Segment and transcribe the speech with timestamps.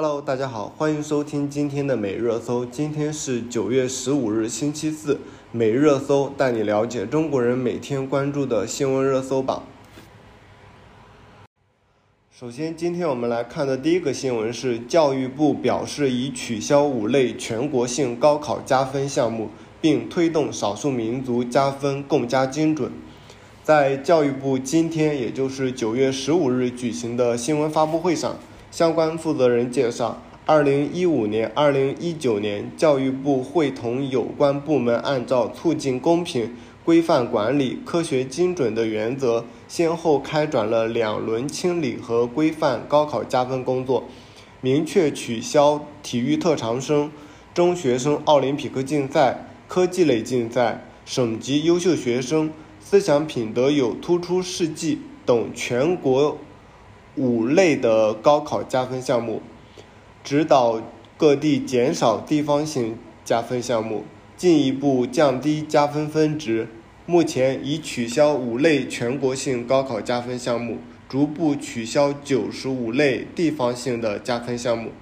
[0.00, 2.64] Hello，大家好，欢迎收听今天的每日热搜。
[2.64, 5.18] 今天是九月十五日，星期四。
[5.50, 9.64] 每日热搜带你了解中国人每天关注的新闻热搜榜。
[12.30, 19.48] 首先，今天我们来看的第一个新闻是，教育部表示已取消五类全国性高考加分项目，
[19.80, 22.92] 并推动少数民族加分更加精准。
[23.64, 28.36] 在教育部今天，也就是九月十五日举行的新闻发布会上，
[28.70, 44.04] 相关负责人介绍，二零一五年、二零一九年，教育部会同有关部门，按照促进公平、规范管理、科学精准的原则，先后开展了两轮清理和规范高考加分工作，
[44.60, 47.10] 明确取消体育特长生、
[47.54, 52.50] 中学生奥林匹克竞赛、科技类竞赛、省级优秀学生。
[52.80, 56.38] 思想品德有突出事迹等全国
[57.18, 59.42] 五类的高考加分项目，
[60.22, 60.80] 指导
[61.16, 64.04] 各地减少地方性加分项目，
[64.36, 66.68] 进一步降低加分分值。
[67.06, 74.92] 目前已取消五类全国性高考加分项目，逐步取消九十五类地方性的加分项目，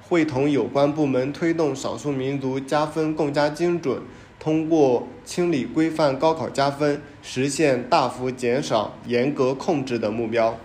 [0.00, 4.02] 会同有关部门推动少数民族加分更加精准。
[4.38, 10.58] 通过清理规范高考加分，实现大幅减少、严格控制的目标。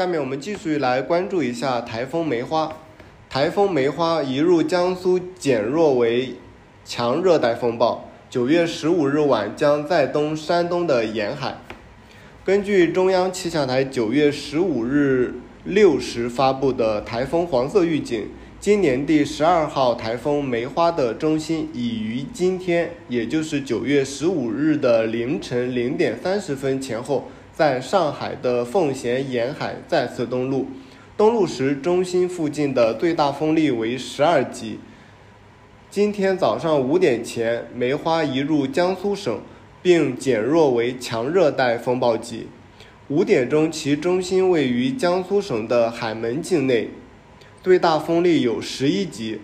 [0.00, 2.74] 下面我们继续来关注一下台风梅花。
[3.28, 6.36] 台风梅花一入江苏，减弱为
[6.86, 11.58] 强热带风暴，九月十五日晚将再东山东的沿海。
[12.46, 15.34] 根据中央气象台九月十五日
[15.64, 18.28] 六时发布的台风黄色预警。
[18.58, 27.28] 今年第十二号台风梅花的中心已于今天，也就是九月十五日的凌晨零点三十分前后，
[27.60, 30.66] 在上海的奉贤沿海再次登陆。
[31.14, 34.78] 登陆时，中心附近的最大风力为十二级。
[35.90, 39.38] 今天早上五点前，梅花移入江苏省，
[39.82, 42.46] 并减弱为强热带风暴级。
[43.08, 46.88] 五点钟，其中心位于江苏省的海门境内。
[47.62, 49.38] 最大风力有十一级，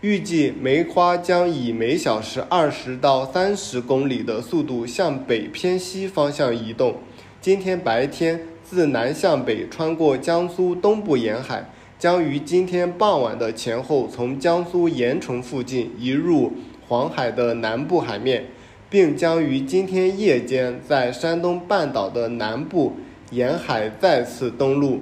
[0.00, 6.96] 预计梅花将以每小时二十到三十公里的速度向北偏西方向移动。
[7.42, 16.52] 今天白天自南向北穿过江苏东部沿海，将于今天傍晚的前后从江苏盐城附近移入
[16.86, 18.44] 黄海的南部海面，
[18.88, 22.92] 并将于今天夜间在山东半岛的南部
[23.32, 25.00] 沿海再次登陆。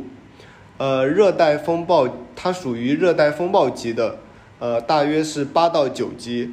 [0.78, 4.16] 呃，热带风暴它属于热带风暴级的，
[4.58, 6.50] 呃，大约是八到九级。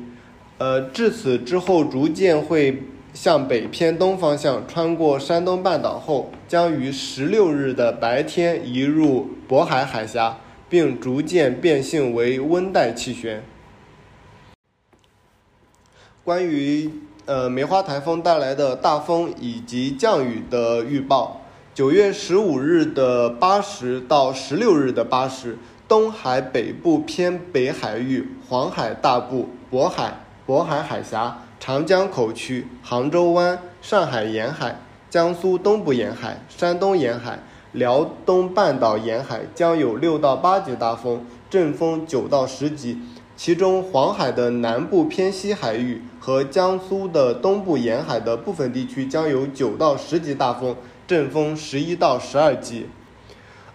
[0.58, 2.84] 呃，至此之后逐渐会
[3.18, 10.38] 向北偏东方向穿过山东半岛后，将于十六日的白天移入渤海海峡，
[10.70, 13.44] 并逐渐变性为温带气旋。
[16.24, 16.92] 关于
[17.26, 21.42] 呃梅花台风带来的大风以及降雨的预报。
[21.74, 25.58] 九月十五日的八时到十六日的八时，
[25.88, 34.80] 东海北部偏北海域、黄海大部、渤海、渤海海峡、长江口区、杭州湾、上海沿海、
[35.10, 37.40] 江苏东部沿海、山东沿海、
[37.72, 43.00] 辽东半岛沿海将有六到八级大风，阵风九到十级。
[43.36, 50.76] 其中，黄海的南部偏西海域和江苏的东部沿海的部分地区将有九到十级大风。
[51.06, 52.88] 阵风十一到十二级，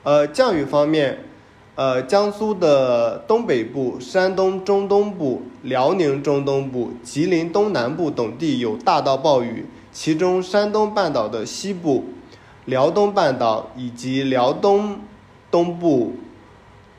[0.02, 1.24] 呃，降雨方面，
[1.74, 12.04] 呃，江苏的东北部、山东中东部、辽宁中东部、吉林东南部等地有大到暴雨，其中山东半岛的西部、
[12.66, 15.00] 辽东半岛以及辽东
[15.50, 16.12] 东部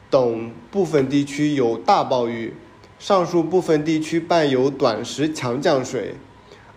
[0.09, 2.55] 等部分地区有大暴雨，
[2.97, 6.15] 上述部分地区伴有短时强降水。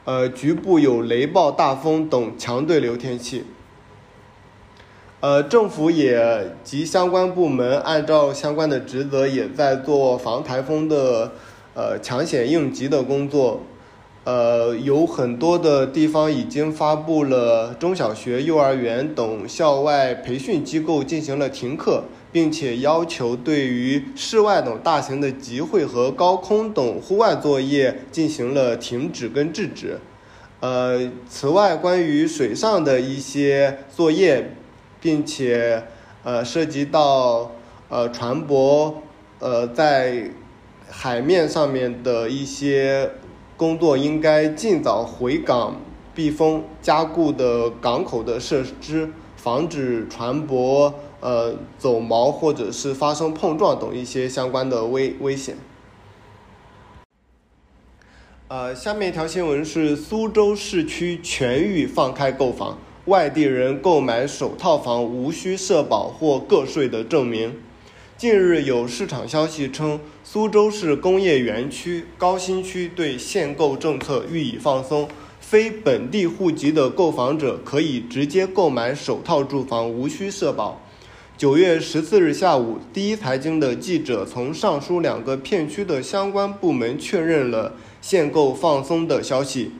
[0.04, 3.42] 呃，局部有雷暴、大风等强对流天气。
[5.20, 11.32] 呃，政府也及相关部门按照相关的职责，也在做防台风的
[11.74, 13.62] 呃抢险应急的工作。
[14.24, 22.04] 呃，有很多的地方已经发布了中小学、幼儿园等校外培训机构进行了停课。
[22.32, 29.98] 并且要求对于室外等大型的集会和高空等户外作业进行了停止跟制止。
[30.60, 34.50] 呃，此外，关于水上的一些作业，
[35.00, 35.84] 并且
[36.22, 37.52] 呃涉及到
[37.88, 38.94] 呃船舶
[39.38, 40.30] 呃在
[40.90, 43.10] 海面上面的一些
[43.56, 45.80] 工作，应该尽早回港
[46.14, 49.10] 避风加固的港口的设施。
[49.36, 55.56] 防止船舶呃走锚或者是发生碰撞等一些相关的危危险。
[58.48, 67.54] 呃，下面一条新闻是苏州市区全域放开购房，外地人购买首套房无需社保或个税的证明。
[68.18, 75.08] 近日有市场消息称，苏州市工业园区高新区对限购政策予以放松，
[75.38, 80.80] 非本地户籍的购房者可以直接购买首套住房，无需社保。
[81.38, 87.74] 九月十四日下午，第一财经的记者从上述两个片区的相关部门确认了。
[88.00, 89.72] 限购放松的消息，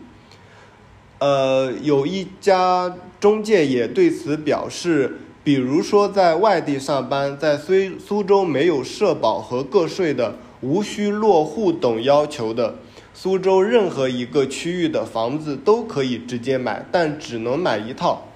[1.18, 12.74] 呃，有一家中介也对此表示，比如说在外地上班，在苏苏州没有社保和个税的，无需落户等要求的，
[13.14, 18.28] 苏州任何一个区域的房子都可以直接买，但只能买一套。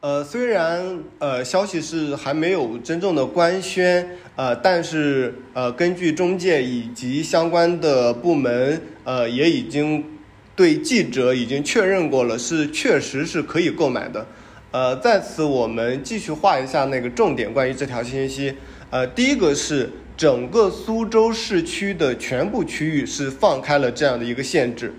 [0.00, 10.04] 呃，虽然呃消息是还没有真正的官宣，呃，但是呃根据中介以及相关的部门，呃也已经
[10.54, 14.26] 对记者已经确认过了，是确实是可以购买的。
[14.70, 18.54] 呃，在此我们继续画一下那个重点，关于这条信息。
[18.90, 24.92] 呃，第一个是整个苏州市区的全部区域是放开了这样的一个限制。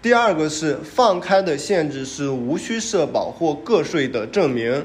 [0.00, 4.84] 第二个是放开的限制是无需社保或个税的证明。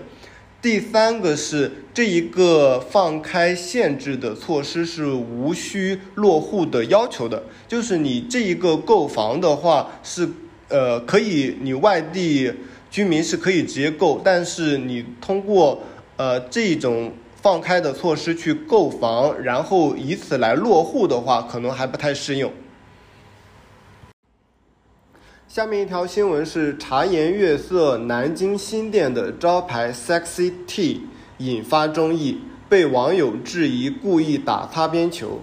[0.63, 10.25] 第三个是这一个放开限制的措施是无需落户的要求的，就是你这一个购房的话是
[10.69, 12.50] 呃可以，你外地
[12.89, 15.83] 居民是可以直接购，但是你通过
[16.15, 17.12] 呃这种
[17.42, 22.50] 放开的措施去购房，然后以此来落户的话，可能还不太适用。
[25.53, 31.01] 下面一条新闻是茶颜悦色南京新店的招牌 Sexy Tea
[31.38, 35.41] 引发争议，被网友质疑故意打擦边球。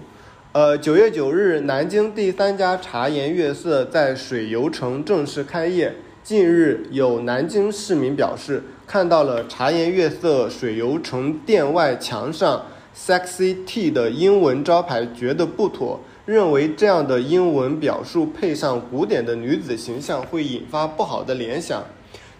[0.51, 5.95] 呃，九月九日，南京第三家茶颜悦色在水游城正式开业。
[6.21, 16.01] 近日，有南京市民表示，看到了茶颜悦色水游城店外墙上 Sexy Tea 的英文招牌，觉得不妥。
[16.31, 21.83] 认为这样的英文表述配上古典的女子形象会引发不好的联想。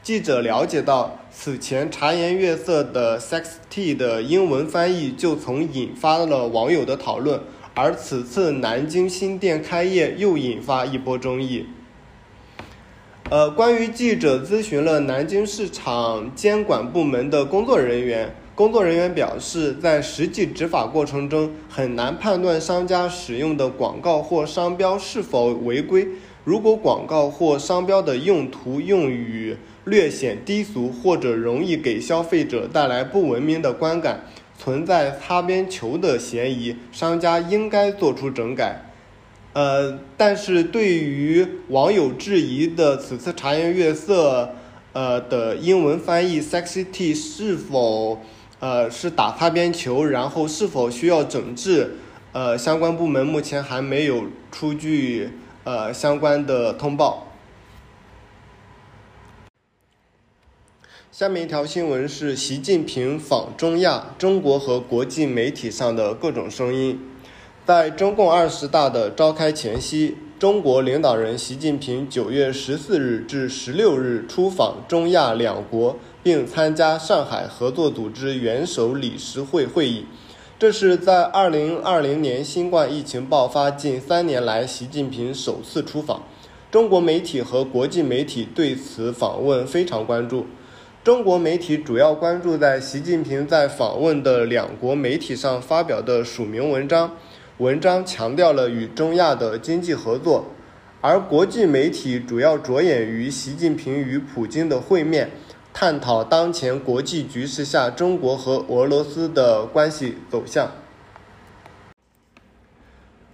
[0.01, 7.41] 记者了解到，此前茶颜悦色的 “sex t” 的英文翻译就曾引发了网友的讨论，
[7.73, 11.65] 而此次南京新店开业又引发一波争议。
[13.29, 18.33] 呃，关于记者咨询了南京市场监管部门的工作人员。
[18.61, 26.07] 工作人员表示，在实际执法过程中，很难判断商家使用的广告或商标是否违规。
[26.43, 34.25] 如果广告或商标的用途用语略显低俗，或者容易给消费者带来不文明的观感，
[34.59, 38.91] 存在擦边球的嫌疑，商家应该做出整改。
[39.53, 44.51] 呃，但是对于网友质疑的此次茶颜悦色，
[44.93, 48.19] 呃的英文翻译 “sexy tea” 是否？
[48.61, 51.97] 呃，是打擦边球，然后是否需要整治？
[52.31, 55.31] 呃，相关部门目前还没有出具
[55.63, 57.27] 呃相关的通报。
[61.11, 66.99] 下面一条新闻是习近平访中亚，中国和国际媒体上的各种声音。
[67.65, 75.97] 在中共二十大的召开前夕，中国领导人习近平九月十四日至十六日出访中亚两国。
[76.23, 80.05] 并参加上海合作组织元首理事会会议，
[80.59, 86.21] 这是在二零二零年新冠疫情爆发近三年来，习近平首次出访。
[86.69, 90.45] 中国媒体和国际媒体对此访问非常关注。
[91.03, 97.17] 中国媒体主要关注在习近平在访问的两国媒体上发表的署名文章，
[97.57, 100.45] 文章强调了与中亚的经济合作，
[101.01, 105.31] 而国际媒体主要着眼于习近平与普京的会面。
[105.73, 110.71] 探讨当前国际局势下中国和俄罗斯的关系走向。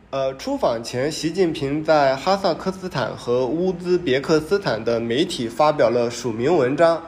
[0.10, 7.04] 呃，出访前，习近平在哈萨克斯坦和乌兹别克斯坦的媒体发表了署名文章。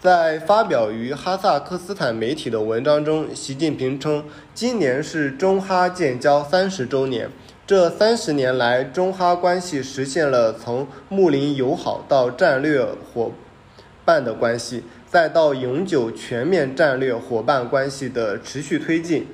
[0.00, 7.30] 在发表于哈萨克斯坦媒体的文章中，习近平称，今年是中哈建交三十周年。
[7.66, 12.84] 这三十年来，中哈关系实现了从睦邻友好到战略
[13.14, 13.30] 伙。
[14.04, 19.26] 办的关系，再到永久全面战略伙伴关系的持续推进。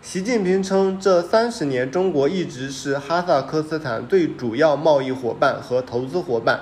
[0.00, 6.60] 习近平称，这三十年，中国一直是哈萨克斯坦最主要贸易伙伴和投资伙伴，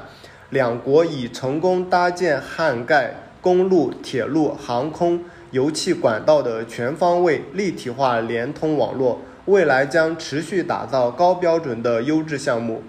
[0.51, 12.83] 两国已成功搭建涵盖公路、铁路、航空、油气管道的全方位立体化联通网络，未来将持续打造高标准的优质项目。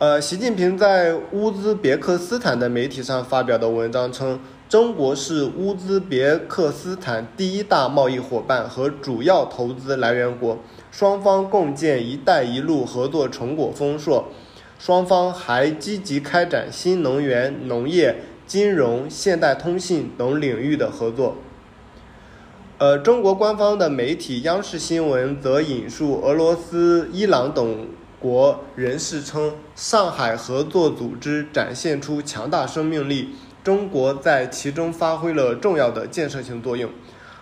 [0.00, 10.58] 呃，习近平在乌兹别克斯坦的媒体上发表的文章称，中国是乌兹别克斯坦第一大贸易伙伴和主要投资来源国，
[10.90, 14.26] 双方共建“一带一路”合作成果丰硕。
[14.80, 18.16] 双方还积极开展新能源、农业、
[18.48, 21.36] 金融、现代通信等领域的合作。
[22.78, 27.86] 呃，中国官方的媒体央视新闻则引述俄罗斯、伊朗等
[28.24, 36.90] 国人士称，上海合作组织展现出强大生命力，中国在其中发挥了重要的建设性作用。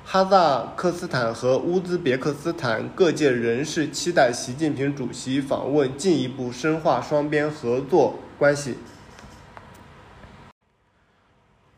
[0.04, 8.78] 哈萨克斯坦和乌兹别克斯坦各界人士期待习近平主席访问，进一步深化双边合作关系。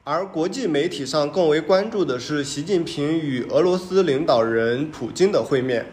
[0.05, 5.93] 而国际媒体上更为关注的是习近平与俄罗斯领导人普京的会面。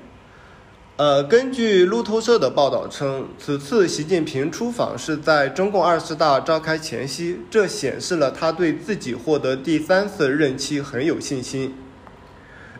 [1.01, 11.69] 呃，根据路透社的报道称，此次习近平出访是在中共二十大召开前夕，这显示了他对自己获得第三次任期很有信心。《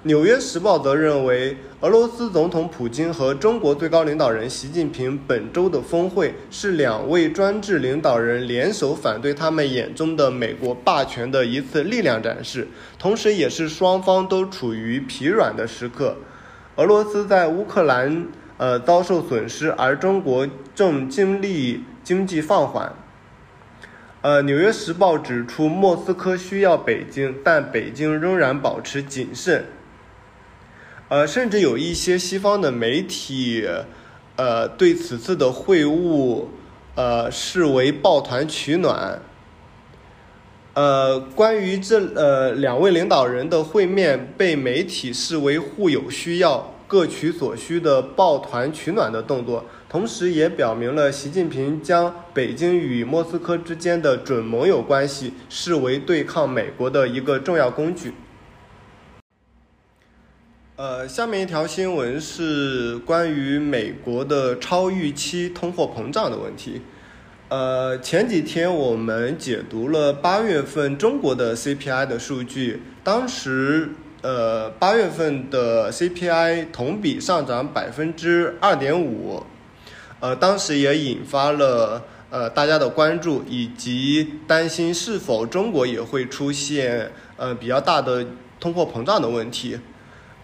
[0.04, 12.68] 纽约时报》则认为，俄罗斯总统普京和中国最高领导人习近平本周的峰会是两位专制领导人联手反对他们眼中的美国霸权的一次力量展示，
[13.00, 16.16] 同时也是双方都处于疲软的时刻。
[16.78, 22.94] 俄罗斯在乌克兰呃遭受损失，而中国正经历经济放缓。
[24.22, 29.66] 呃，《纽约时报》指出，莫斯科需要北京，但北京仍然保持谨慎。
[31.10, 33.68] 呃，甚至有一些西方的媒体，
[34.38, 36.46] 呃，对此次的会晤，
[36.96, 39.22] 呃，视为抱团取暖。
[40.74, 58.13] 呃，关于这呃两位领导人的会面，被媒体视为互有需要、各取所需的抱团取暖的动作，同时也表明了习近平将北京与莫斯科之间的准盟友关系视为对抗美国的一个重要工具。
[60.78, 66.82] 呃，下面一条新闻是关于美国的超预期通货膨胀的问题。
[67.51, 73.89] 呃，前几天我们解读了八月份中国的 CPI 的数据，当时
[74.22, 79.43] 呃八月份的 CPI 同比上涨百分之二点五，
[80.22, 88.25] 呃，当时也引发了呃大家的关注，以及担心是否中国也会出现呃比较大的
[88.62, 89.77] 通货膨胀的问题。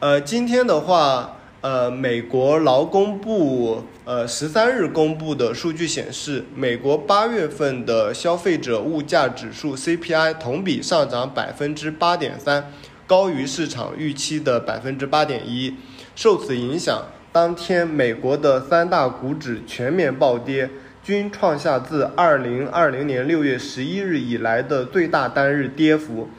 [0.01, 12.71] 呃，今天的话，呃，美国劳工部呃十三日公布的数据显示，美国八月份的消费者物价指数 CPI 同比上涨百分之八点三，
[13.07, 15.73] 高于市场预期的百分之八点一。
[16.15, 20.69] 受此影响，当天美国的三大股指全面暴跌，
[21.03, 26.29] 均创下自二零二零年六月十一日以来的最大单日跌幅。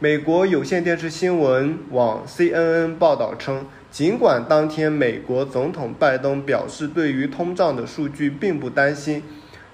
[0.00, 9.22] 美国有线电视新闻网 CNN 报道称，尽管当天美国总统拜登表示对于通胀的数据并不担心，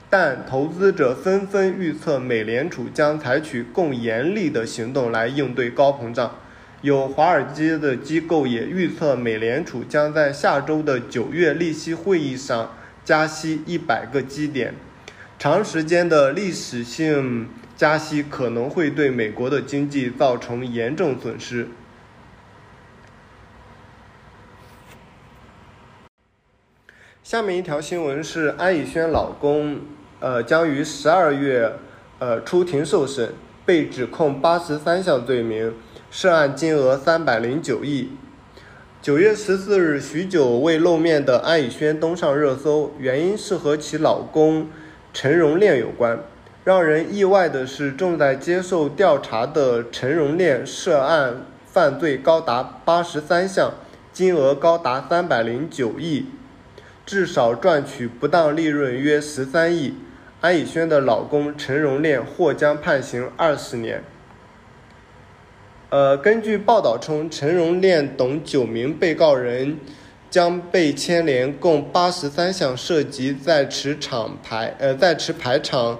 [0.09, 6.39] 但投资者纷纷预测美联储将采取更严厉的行动来应对高膨胀。
[6.83, 12.73] 有华尔街的机构也预测，美联储将在下周的九月利息会议上
[13.05, 14.75] 加息一百个基点，
[15.39, 17.49] 长时间的历史性。
[17.77, 21.67] 加息可能会对美国的经济造成严重损失。
[27.25, 29.81] 下面一条新闻是安以轩老公，
[30.21, 31.73] 呃，将于十二月，
[32.19, 33.33] 呃，出庭受审，
[33.65, 35.73] 被指控八十三项罪名，
[36.11, 38.11] 涉案金额三百零九亿。
[39.01, 44.69] 九月十四日，许久未露面的安以轩登上热搜，原因是和其老公
[45.15, 46.19] 陈荣炼有关。
[46.63, 53.73] 让人意外的是，正在接受调查的陈荣炼涉案犯罪高达八十三项，
[54.13, 56.27] 金额高达三百零九亿，
[57.07, 59.95] 至少赚取不当利润约十三亿。
[60.41, 64.05] 安以轩的老公陈荣炼或将判刑二十年。
[65.89, 69.79] 呃，根据报道称，陈荣炼等九名被告人
[70.29, 75.99] 将被牵连共八十三项涉及在持厂牌呃在持牌场。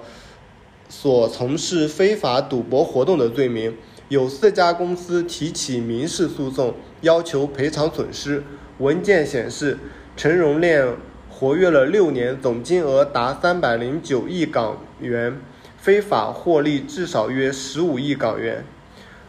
[0.87, 3.75] 所从事非法赌博活动的罪名，
[4.07, 8.43] 有四家公司提起民事诉讼，要求赔偿损失。
[8.77, 9.79] 文件显示，
[10.17, 10.95] 陈荣炼
[11.29, 15.41] 活跃了六年，总金额达三百零九亿港元，
[15.77, 18.63] 非法获利至少约十五亿港元。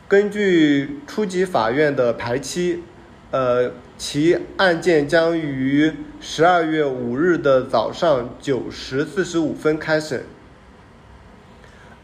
[0.06, 2.84] 根据初级法院的排期，
[3.32, 10.22] 呃，其案件将于十二月五日的早上九时四十五分开审。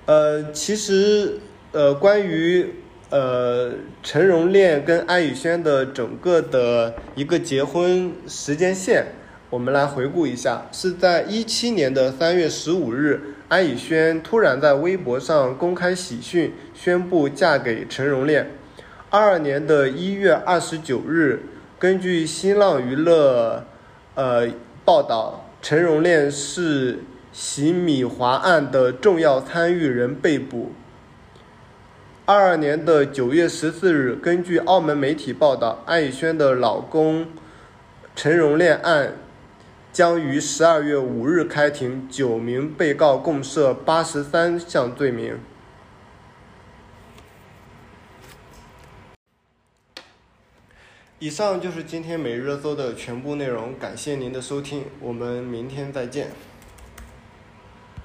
[0.06, 1.38] 呃，其实，
[1.70, 2.74] 呃，关于
[3.12, 9.08] 呃陈荣炼跟安以轩的整个的一个结婚时间线。
[9.50, 18.52] 我们来回顾一下，是在一七年的三月十五日，安以轩突然在微博上公开喜讯，宣布嫁给陈荣炼。
[19.10, 21.42] 二二年的一月二十九日，
[21.78, 23.66] 根据新浪娱乐
[24.14, 24.48] 呃
[24.86, 27.00] 报道，陈荣炼是
[27.30, 30.72] 洗米华案的重要参与人被捕。
[32.24, 37.26] 二二年的九月十四日，根据澳门媒体报道，安以轩的老公
[38.14, 39.14] 陈荣炼案。
[39.92, 45.38] 将于十二月五日开庭，九名被告共涉八十三项罪名。
[51.18, 56.28] 以上就是今天每日热搜的全部内容，感谢您的收听，我们明天再见。